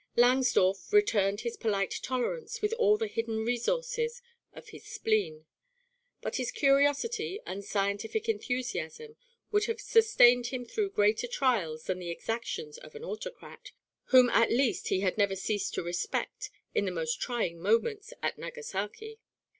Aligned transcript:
Langsdorff 0.17 0.91
returned 0.91 1.41
his 1.41 1.57
polite 1.57 1.93
tolerance 2.01 2.59
with 2.59 2.73
all 2.79 2.97
the 2.97 3.05
hidden 3.05 3.45
resources 3.45 4.23
of 4.51 4.69
his 4.69 4.83
spleen; 4.83 5.45
but 6.23 6.37
his 6.37 6.49
curiosity 6.49 7.39
and 7.45 7.63
scientific 7.63 8.27
enthusiasm 8.27 9.15
would 9.51 9.65
have 9.65 9.79
sustained 9.79 10.47
him 10.47 10.65
through 10.65 10.89
greater 10.89 11.27
trials 11.27 11.83
than 11.83 11.99
the 11.99 12.09
exactions 12.09 12.79
of 12.79 12.95
an 12.95 13.03
autocrat, 13.03 13.73
whom 14.05 14.27
at 14.31 14.49
least 14.51 14.87
he 14.87 15.01
had 15.01 15.19
never 15.19 15.35
ceased 15.35 15.75
to 15.75 15.83
respect 15.83 16.49
in 16.73 16.85
the 16.85 16.91
most 16.91 17.21
trying 17.21 17.61
moments 17.61 18.11
at 18.23 18.39
Nagasaki. 18.39 19.19